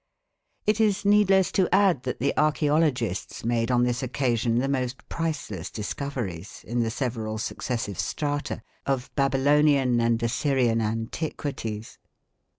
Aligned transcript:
It 0.65 0.81
is 0.81 1.05
needless 1.05 1.51
to 1.51 1.69
add 1.71 2.01
that 2.05 2.19
the 2.19 2.33
archæologists 2.35 3.45
made 3.45 3.69
on 3.69 3.83
this 3.83 4.01
occasion 4.01 4.57
the 4.57 4.67
most 4.67 5.07
priceless 5.09 5.69
discoveries, 5.69 6.63
in 6.67 6.79
the 6.79 6.89
several 6.89 7.37
successive 7.37 7.99
strata, 7.99 8.63
of 8.87 9.11
Babylonian 9.15 10.01
and 10.01 10.23
Assyrian 10.23 10.81
antiquities. 10.81 11.99